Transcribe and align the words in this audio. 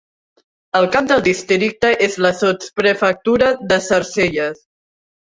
El 0.77 0.85
cap 0.93 1.09
del 1.09 1.19
districte 1.25 1.91
és 2.05 2.15
la 2.25 2.31
sotsprefectura 2.37 3.51
de 3.73 3.77
Sarcelles. 3.89 4.65